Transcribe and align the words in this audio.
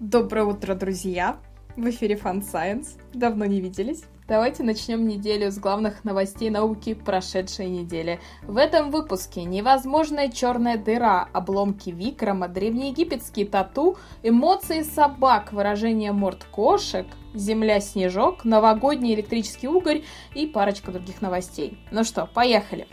Доброе 0.00 0.44
утро, 0.44 0.74
друзья! 0.74 1.38
В 1.74 1.88
эфире 1.88 2.16
Fun 2.16 2.42
Science. 2.42 3.00
Давно 3.14 3.46
не 3.46 3.62
виделись. 3.62 4.02
Давайте 4.28 4.62
начнем 4.62 5.08
неделю 5.08 5.50
с 5.50 5.56
главных 5.56 6.04
новостей 6.04 6.50
науки 6.50 6.92
прошедшей 6.92 7.70
недели. 7.70 8.20
В 8.42 8.58
этом 8.58 8.90
выпуске 8.90 9.44
невозможная 9.44 10.28
черная 10.30 10.76
дыра, 10.76 11.26
обломки 11.32 11.88
Викрама, 11.88 12.46
древнеегипетские 12.46 13.46
тату, 13.46 13.96
эмоции 14.22 14.82
собак, 14.82 15.54
выражение 15.54 16.12
морд 16.12 16.44
кошек, 16.44 17.06
земля-снежок, 17.32 18.44
новогодний 18.44 19.14
электрический 19.14 19.68
угорь 19.68 20.02
и 20.34 20.46
парочка 20.46 20.92
других 20.92 21.22
новостей. 21.22 21.78
Ну 21.90 22.04
что, 22.04 22.28
поехали! 22.34 22.86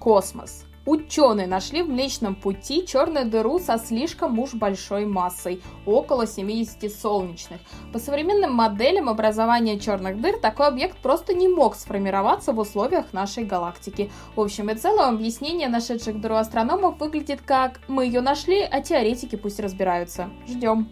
Космос. 0.00 0.64
Ученые 0.88 1.46
нашли 1.46 1.82
в 1.82 1.90
Млечном 1.90 2.34
Пути 2.34 2.86
черную 2.86 3.26
дыру 3.28 3.58
со 3.58 3.76
слишком 3.76 4.38
уж 4.38 4.54
большой 4.54 5.04
массой, 5.04 5.60
около 5.84 6.26
70 6.26 6.90
солнечных. 6.90 7.60
По 7.92 7.98
современным 7.98 8.54
моделям 8.54 9.10
образования 9.10 9.78
черных 9.78 10.18
дыр 10.18 10.38
такой 10.38 10.68
объект 10.68 10.96
просто 11.02 11.34
не 11.34 11.46
мог 11.46 11.74
сформироваться 11.74 12.54
в 12.54 12.58
условиях 12.58 13.12
нашей 13.12 13.44
галактики. 13.44 14.10
В 14.34 14.40
общем 14.40 14.70
и 14.70 14.76
целом, 14.76 15.16
объяснение 15.16 15.68
нашедших 15.68 16.22
дыру 16.22 16.36
астрономов 16.36 16.98
выглядит 16.98 17.42
как 17.42 17.80
«мы 17.86 18.06
ее 18.06 18.22
нашли, 18.22 18.62
а 18.62 18.80
теоретики 18.80 19.36
пусть 19.36 19.60
разбираются». 19.60 20.30
Ждем. 20.46 20.90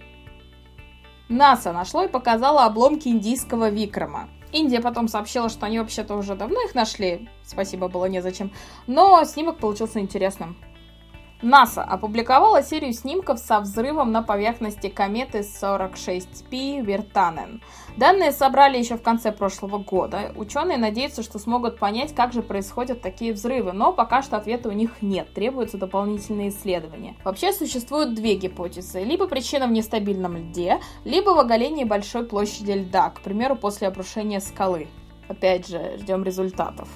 НАСА 1.31 1.73
нашло 1.73 2.05
и 2.05 2.09
показало 2.09 2.67
обломки 2.67 3.09
индийского 3.09 3.71
Викрама. 3.71 4.29
Индия 4.57 4.81
потом 4.81 5.07
сообщила, 5.07 5.49
что 5.51 5.67
они 5.67 5.79
вообще-то 5.79 6.15
уже 6.15 6.35
давно 6.35 6.63
их 6.63 6.75
нашли. 6.75 7.29
Спасибо 7.45 7.89
было 7.89 8.07
незачем. 8.07 8.53
Но 8.87 9.23
снимок 9.25 9.59
получился 9.59 10.01
интересным. 10.01 10.57
НАСА 11.43 11.83
опубликовала 11.85 12.63
серию 12.63 12.95
снимков 12.95 13.39
со 13.39 13.61
взрывом 13.61 14.11
на 14.11 14.23
поверхности 14.23 14.89
кометы 14.89 15.41
46P 15.41 16.83
Виртанен. 16.83 17.63
Данные 17.99 18.33
собрали 18.33 18.79
еще 18.79 18.97
в 18.97 19.03
конце 19.03 19.33
прошлого 19.33 19.79
года. 19.79 20.33
Ученые 20.35 20.79
надеются, 20.79 21.23
что 21.23 21.39
смогут 21.39 21.79
понять, 21.79 22.15
как 22.15 22.33
же 22.33 22.43
происходят 22.43 23.03
такие 23.03 23.35
взрывы, 23.35 23.73
но 23.73 23.93
пока 23.93 24.23
что 24.23 24.37
ответа 24.37 24.71
у 24.71 24.73
них 24.73 25.03
нет, 25.03 25.33
требуются 25.35 25.77
дополнительные 25.77 26.49
исследования. 26.49 27.17
Вообще 27.23 27.53
существуют 27.53 28.15
две 28.15 28.35
гипотезы. 28.37 29.03
Либо 29.03 29.27
причина 29.27 29.67
в 29.67 29.73
нестабильном 29.73 30.37
льде, 30.37 30.81
либо 31.05 31.31
в 31.31 31.39
оголении 31.39 31.85
большой 31.85 32.25
площади 32.25 32.73
льда, 32.73 33.11
к 33.11 33.21
примеру, 33.21 33.57
после 33.57 33.89
обрушения 33.89 34.41
скалы. 34.41 34.89
Опять 35.29 35.69
же, 35.69 35.99
ждем 35.99 36.25
результатов. 36.25 36.89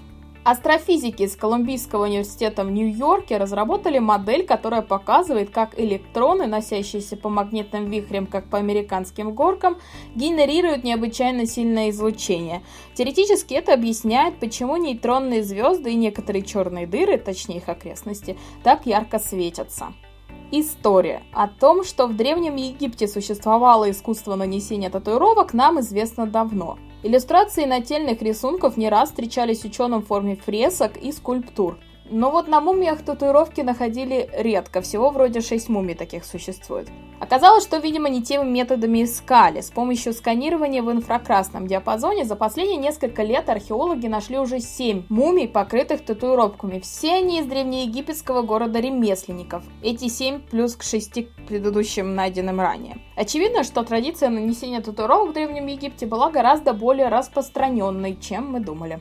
Астрофизики 0.51 1.23
из 1.23 1.37
Колумбийского 1.37 2.06
университета 2.06 2.65
в 2.65 2.73
Нью-Йорке 2.73 3.37
разработали 3.37 4.01
модель, 4.01 4.45
которая 4.45 4.83
показывает, 4.83 5.51
как 5.51 5.79
электроны, 5.79 6.48
носящиеся 6.48 7.17
по 7.17 7.29
магнитным 7.29 7.89
вихрям, 7.89 8.27
как 8.27 8.51
по 8.51 8.59
американским 8.59 9.33
горкам, 9.33 9.78
генерируют 10.17 10.83
необычайно 10.83 11.47
сильное 11.47 11.91
излучение. 11.91 12.65
Теоретически 12.95 13.55
это 13.55 13.73
объясняет, 13.73 14.41
почему 14.41 14.77
нейтронные 14.77 15.45
звезды 15.45 15.93
и 15.93 15.95
некоторые 15.95 16.43
черные 16.43 16.89
дыры, 16.89 17.17
точнее 17.17 17.59
их 17.59 17.69
окрестности, 17.69 18.37
так 18.65 18.87
ярко 18.87 19.21
светятся. 19.21 19.93
История. 20.51 21.23
О 21.33 21.47
том, 21.47 21.84
что 21.84 22.09
в 22.09 22.17
Древнем 22.17 22.56
Египте 22.56 23.06
существовало 23.06 23.89
искусство 23.89 24.34
нанесения 24.34 24.91
татуировок, 24.91 25.55
нам 25.55 25.78
известно 25.78 26.27
давно– 26.27 26.77
Иллюстрации 27.03 27.65
нательных 27.65 28.20
рисунков 28.20 28.77
не 28.77 28.91
раз 28.91 29.09
встречались 29.09 29.65
ученым 29.65 30.03
в 30.03 30.06
форме 30.06 30.37
фресок 30.37 30.98
и 30.98 31.12
скульптур. 31.12 31.79
Но 32.11 32.33
вот 32.33 32.48
на 32.48 32.61
мумиях 32.61 33.03
татуировки 33.03 33.61
находили 33.61 34.28
редко, 34.36 34.80
всего 34.80 35.11
вроде 35.11 35.41
6 35.41 35.69
мумий 35.69 35.94
таких 35.94 36.25
существует. 36.25 36.89
Оказалось, 37.20 37.62
что, 37.62 37.77
видимо, 37.77 38.08
не 38.08 38.22
теми 38.22 38.48
методами 38.48 39.05
искали. 39.05 39.61
С 39.61 39.70
помощью 39.70 40.12
сканирования 40.12 40.83
в 40.83 40.91
инфракрасном 40.91 41.69
диапазоне 41.69 42.25
за 42.25 42.34
последние 42.34 42.78
несколько 42.78 43.22
лет 43.22 43.49
археологи 43.49 44.09
нашли 44.09 44.38
уже 44.38 44.59
7 44.59 45.04
мумий, 45.09 45.47
покрытых 45.47 46.04
татуировками. 46.04 46.81
Все 46.81 47.16
они 47.16 47.41
из 47.41 47.47
древнеегипетского 47.47 48.43
города 48.43 48.81
ремесленников. 48.81 49.62
Эти 49.82 50.09
7 50.09 50.41
плюс 50.41 50.75
к 50.75 50.82
6 50.82 51.28
предыдущим 51.47 52.16
найденным 52.16 52.59
ранее. 52.59 52.99
Очевидно, 53.16 53.62
что 53.62 53.84
традиция 53.84 54.31
нанесения 54.31 54.81
татуировок 54.81 55.31
в 55.31 55.32
Древнем 55.34 55.66
Египте 55.66 56.06
была 56.06 56.31
гораздо 56.31 56.72
более 56.72 57.09
распространенной, 57.09 58.16
чем 58.16 58.50
мы 58.50 58.60
думали. 58.60 58.99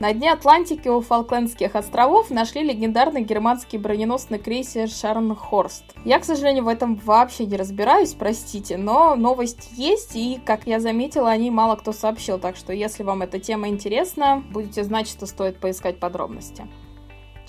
На 0.00 0.12
дне 0.12 0.30
Атлантики 0.30 0.86
у 0.86 1.00
Фолклендских 1.00 1.74
островов 1.74 2.30
нашли 2.30 2.62
легендарный 2.62 3.22
германский 3.22 3.78
броненосный 3.78 4.38
крейсер 4.38 4.88
Шарнхорст. 4.88 5.82
Я, 6.04 6.20
к 6.20 6.24
сожалению, 6.24 6.64
в 6.64 6.68
этом 6.68 6.94
вообще 6.94 7.46
не 7.46 7.56
разбираюсь, 7.56 8.14
простите, 8.14 8.76
но 8.76 9.16
новость 9.16 9.70
есть, 9.72 10.14
и, 10.14 10.40
как 10.46 10.68
я 10.68 10.78
заметила, 10.78 11.30
о 11.30 11.36
ней 11.36 11.50
мало 11.50 11.74
кто 11.74 11.92
сообщил, 11.92 12.38
так 12.38 12.54
что 12.54 12.72
если 12.72 13.02
вам 13.02 13.22
эта 13.22 13.40
тема 13.40 13.66
интересна, 13.66 14.40
будете 14.52 14.84
знать, 14.84 15.08
что 15.08 15.26
стоит 15.26 15.58
поискать 15.58 15.98
подробности. 15.98 16.68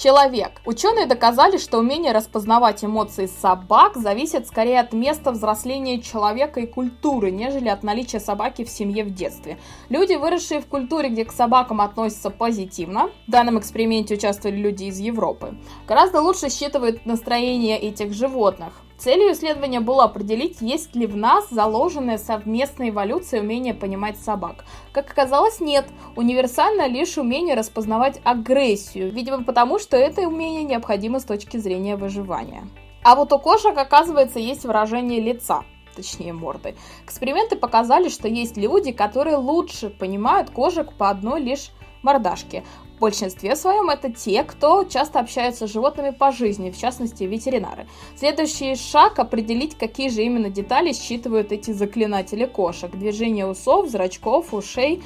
Человек. 0.01 0.61
Ученые 0.65 1.07
доказали, 1.07 1.57
что 1.57 1.77
умение 1.77 2.13
распознавать 2.13 2.85
эмоции 2.85 3.25
собак 3.25 3.97
зависит 3.97 4.47
скорее 4.47 4.79
от 4.79 4.93
места 4.93 5.31
взросления 5.31 5.99
человека 5.99 6.61
и 6.61 6.67
культуры, 6.67 7.31
нежели 7.31 7.67
от 7.67 7.83
наличия 7.83 8.21
собаки 8.21 8.63
в 8.63 8.69
семье 8.69 9.03
в 9.03 9.13
детстве. 9.13 9.59
Люди, 9.89 10.13
выросшие 10.13 10.61
в 10.61 10.67
культуре, 10.67 11.09
где 11.09 11.25
к 11.25 11.33
собакам 11.33 11.81
относятся 11.81 12.29
позитивно, 12.29 13.09
в 13.27 13.31
данном 13.31 13.59
эксперименте 13.59 14.13
участвовали 14.15 14.55
люди 14.55 14.85
из 14.85 14.99
Европы, 14.99 15.57
гораздо 15.85 16.21
лучше 16.21 16.49
считывают 16.49 17.05
настроение 17.05 17.77
этих 17.77 18.13
животных. 18.13 18.71
Целью 18.99 19.31
исследования 19.31 19.79
было 19.79 20.03
определить, 20.03 20.57
есть 20.59 20.93
ли 20.93 21.07
в 21.07 21.15
нас 21.15 21.49
заложенная 21.49 22.17
совместная 22.17 22.89
эволюция 22.89 23.39
умение 23.39 23.73
понимать 23.73 24.19
собак. 24.19 24.65
Как 24.91 25.09
оказалось, 25.09 25.61
нет. 25.61 25.87
Универсально 26.17 26.85
лишь 26.85 27.17
умение 27.17 27.55
распознавать 27.55 28.19
агрессию, 28.25 29.09
видимо 29.09 29.45
потому, 29.45 29.79
что 29.79 29.95
это 29.95 30.27
умение 30.27 30.63
необходимо 30.63 31.21
с 31.21 31.23
точки 31.23 31.55
зрения 31.55 31.95
выживания. 31.95 32.67
А 33.01 33.15
вот 33.15 33.31
у 33.31 33.39
кошек, 33.39 33.75
оказывается, 33.77 34.39
есть 34.39 34.65
выражение 34.65 35.21
лица 35.21 35.63
точнее 35.95 36.33
морды. 36.33 36.75
Эксперименты 37.03 37.55
показали, 37.55 38.09
что 38.09 38.27
есть 38.27 38.55
люди, 38.57 38.91
которые 38.91 39.35
лучше 39.35 39.89
понимают 39.89 40.49
кошек 40.49 40.93
по 40.93 41.09
одной 41.09 41.41
лишь 41.41 41.71
мордашке. 42.03 42.63
В 42.99 43.01
большинстве 43.01 43.55
своем 43.55 43.89
это 43.89 44.11
те, 44.11 44.43
кто 44.43 44.83
часто 44.83 45.21
общается 45.21 45.67
с 45.67 45.71
животными 45.71 46.09
по 46.09 46.33
жизни, 46.33 46.69
в 46.69 46.77
частности 46.77 47.23
ветеринары. 47.23 47.87
Следующий 48.17 48.75
шаг– 48.75 49.17
определить, 49.19 49.77
какие 49.77 50.09
же 50.09 50.21
именно 50.21 50.49
детали 50.49 50.91
считывают 50.91 51.53
эти 51.53 51.71
заклинатели 51.71 52.43
кошек. 52.43 52.91
Движение 52.91 53.47
усов, 53.47 53.87
зрачков, 53.87 54.53
ушей. 54.53 55.01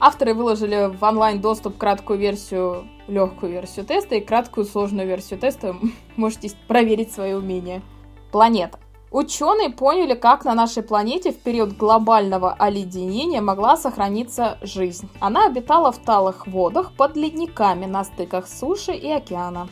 Авторы 0.00 0.32
выложили 0.32 0.90
в 0.96 1.02
онлайн 1.02 1.42
доступ 1.42 1.76
краткую 1.76 2.18
версию, 2.18 2.88
легкую 3.06 3.52
версию 3.52 3.84
теста 3.84 4.14
и 4.14 4.22
краткую 4.22 4.64
сложную 4.64 5.06
версию 5.06 5.38
теста. 5.38 5.76
Можете 6.16 6.52
проверить 6.66 7.12
свои 7.12 7.34
умения. 7.34 7.82
Планета. 8.32 8.78
Ученые 9.16 9.70
поняли, 9.70 10.12
как 10.12 10.44
на 10.44 10.52
нашей 10.52 10.82
планете 10.82 11.32
в 11.32 11.38
период 11.38 11.74
глобального 11.74 12.52
оледенения 12.52 13.40
могла 13.40 13.78
сохраниться 13.78 14.58
жизнь. 14.60 15.08
Она 15.20 15.46
обитала 15.46 15.90
в 15.90 15.96
талых 15.96 16.46
водах 16.46 16.92
под 16.92 17.16
ледниками 17.16 17.86
на 17.86 18.04
стыках 18.04 18.46
суши 18.46 18.92
и 18.92 19.10
океана. 19.10 19.70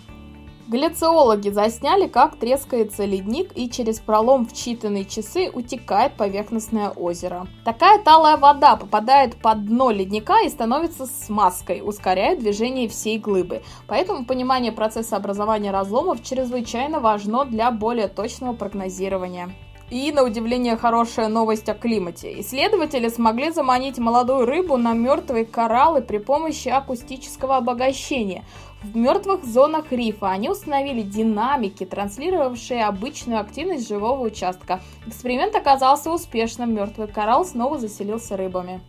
Галлициологи 0.66 1.50
засняли, 1.50 2.08
как 2.08 2.36
трескается 2.36 3.04
ледник 3.04 3.50
и 3.54 3.68
через 3.68 4.00
пролом 4.00 4.46
в 4.46 4.52
считанные 4.52 5.04
часы 5.04 5.50
утекает 5.52 6.14
поверхностное 6.14 6.88
озеро. 6.88 7.46
Такая 7.66 7.98
талая 8.02 8.38
вода 8.38 8.76
попадает 8.76 9.36
под 9.36 9.66
дно 9.66 9.90
ледника 9.90 10.40
и 10.42 10.48
становится 10.48 11.04
смазкой, 11.04 11.82
ускоряя 11.84 12.36
движение 12.36 12.88
всей 12.88 13.18
глыбы. 13.18 13.62
Поэтому 13.86 14.24
понимание 14.24 14.72
процесса 14.72 15.16
образования 15.16 15.70
разломов 15.70 16.22
чрезвычайно 16.22 16.98
важно 16.98 17.44
для 17.44 17.70
более 17.70 18.08
точного 18.08 18.54
прогнозирования. 18.54 19.50
И, 19.90 20.10
на 20.12 20.22
удивление, 20.22 20.76
хорошая 20.76 21.28
новость 21.28 21.68
о 21.68 21.74
климате. 21.74 22.40
Исследователи 22.40 23.08
смогли 23.08 23.50
заманить 23.50 23.98
молодую 23.98 24.46
рыбу 24.46 24.76
на 24.76 24.94
мертвые 24.94 25.44
кораллы 25.44 26.00
при 26.00 26.18
помощи 26.18 26.68
акустического 26.68 27.56
обогащения. 27.56 28.44
В 28.82 28.96
мертвых 28.96 29.44
зонах 29.44 29.92
рифа 29.92 30.30
они 30.30 30.48
установили 30.48 31.02
динамики, 31.02 31.84
транслировавшие 31.84 32.84
обычную 32.84 33.40
активность 33.40 33.88
живого 33.88 34.20
участка. 34.22 34.80
Эксперимент 35.06 35.54
оказался 35.54 36.10
успешным, 36.10 36.74
мертвый 36.74 37.08
коралл 37.08 37.44
снова 37.44 37.78
заселился 37.78 38.36
рыбами. 38.36 38.80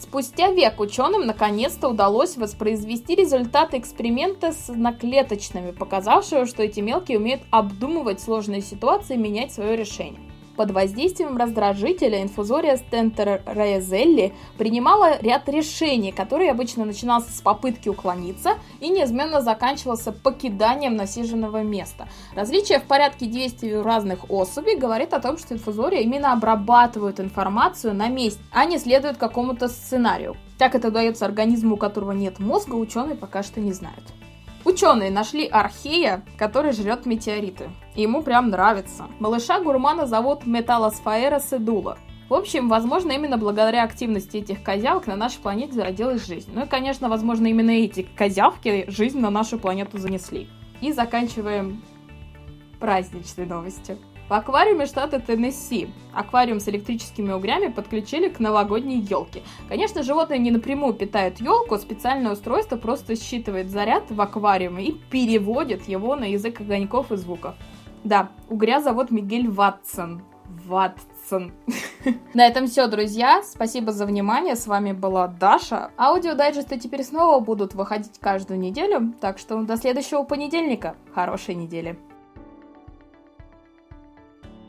Спустя 0.00 0.52
век 0.52 0.78
ученым 0.78 1.26
наконец-то 1.26 1.88
удалось 1.88 2.36
воспроизвести 2.36 3.16
результаты 3.16 3.78
эксперимента 3.78 4.52
с 4.52 4.68
наклеточными, 4.68 5.72
показавшего, 5.72 6.46
что 6.46 6.62
эти 6.62 6.78
мелкие 6.80 7.18
умеют 7.18 7.42
обдумывать 7.50 8.20
сложные 8.20 8.62
ситуации 8.62 9.14
и 9.14 9.18
менять 9.18 9.52
свое 9.52 9.76
решение. 9.76 10.20
Под 10.58 10.72
воздействием 10.72 11.36
раздражителя 11.36 12.20
инфузория 12.20 12.76
стентероязелли 12.78 14.34
принимала 14.58 15.16
ряд 15.20 15.48
решений, 15.48 16.10
которые 16.10 16.50
обычно 16.50 16.84
начинался 16.84 17.30
с 17.30 17.40
попытки 17.40 17.88
уклониться 17.88 18.54
и 18.80 18.88
неизменно 18.88 19.40
заканчивался 19.40 20.10
покиданием 20.10 20.96
насиженного 20.96 21.62
места. 21.62 22.08
Различие 22.34 22.80
в 22.80 22.84
порядке 22.84 23.26
действий 23.26 23.76
у 23.76 23.84
разных 23.84 24.28
особей 24.32 24.76
говорит 24.76 25.14
о 25.14 25.20
том, 25.20 25.38
что 25.38 25.54
инфузория 25.54 26.00
именно 26.00 26.32
обрабатывают 26.32 27.20
информацию 27.20 27.94
на 27.94 28.08
месте, 28.08 28.40
а 28.50 28.64
не 28.64 28.78
следует 28.78 29.16
какому-то 29.16 29.68
сценарию. 29.68 30.36
Как 30.58 30.74
это 30.74 30.88
удается 30.88 31.24
организму, 31.24 31.76
у 31.76 31.78
которого 31.78 32.10
нет 32.10 32.40
мозга, 32.40 32.74
ученые 32.74 33.14
пока 33.14 33.44
что 33.44 33.60
не 33.60 33.72
знают. 33.72 34.02
Ученые 34.64 35.10
нашли 35.10 35.46
архея, 35.46 36.24
который 36.36 36.72
жрет 36.72 37.06
метеориты. 37.06 37.70
И 37.94 38.02
ему 38.02 38.22
прям 38.22 38.50
нравится. 38.50 39.06
Малыша 39.18 39.60
гурмана 39.60 40.06
зовут 40.06 40.46
Металлосфаэра 40.46 41.40
седула. 41.40 41.98
В 42.28 42.34
общем, 42.34 42.68
возможно, 42.68 43.12
именно 43.12 43.38
благодаря 43.38 43.84
активности 43.84 44.36
этих 44.36 44.62
козявок 44.62 45.06
на 45.06 45.16
нашей 45.16 45.40
планете 45.40 45.72
зародилась 45.72 46.26
жизнь. 46.26 46.50
Ну 46.52 46.64
и, 46.64 46.68
конечно, 46.68 47.08
возможно, 47.08 47.46
именно 47.46 47.70
эти 47.70 48.02
козявки 48.02 48.84
жизнь 48.88 49.18
на 49.18 49.30
нашу 49.30 49.58
планету 49.58 49.96
занесли. 49.98 50.48
И 50.82 50.92
заканчиваем 50.92 51.82
праздничной 52.80 53.46
новостью. 53.46 53.98
В 54.28 54.32
аквариуме 54.34 54.84
штата 54.84 55.20
Теннесси 55.20 55.88
аквариум 56.12 56.60
с 56.60 56.68
электрическими 56.68 57.32
угрями 57.32 57.68
подключили 57.68 58.28
к 58.28 58.40
новогодней 58.40 59.00
елке. 59.00 59.42
Конечно, 59.70 60.02
животные 60.02 60.38
не 60.38 60.50
напрямую 60.50 60.92
питают 60.92 61.40
елку, 61.40 61.78
специальное 61.78 62.32
устройство 62.32 62.76
просто 62.76 63.16
считывает 63.16 63.70
заряд 63.70 64.10
в 64.10 64.20
аквариуме 64.20 64.84
и 64.84 64.92
переводит 64.92 65.88
его 65.88 66.14
на 66.14 66.24
язык 66.24 66.60
огоньков 66.60 67.10
и 67.10 67.16
звуков. 67.16 67.54
Да, 68.04 68.28
угря 68.50 68.82
зовут 68.82 69.10
Мигель 69.10 69.48
Ватсон. 69.48 70.22
Ватсон. 70.66 71.52
На 72.34 72.46
этом 72.46 72.66
все, 72.66 72.86
друзья. 72.86 73.42
Спасибо 73.42 73.92
за 73.92 74.04
внимание. 74.04 74.56
С 74.56 74.66
вами 74.66 74.92
была 74.92 75.26
Даша. 75.28 75.90
Аудиодайджесты 75.96 76.78
теперь 76.78 77.02
снова 77.02 77.40
будут 77.40 77.74
выходить 77.74 78.18
каждую 78.20 78.60
неделю, 78.60 79.14
так 79.20 79.38
что 79.38 79.62
до 79.62 79.76
следующего 79.76 80.22
понедельника. 80.22 80.96
Хорошей 81.14 81.54
недели. 81.54 81.98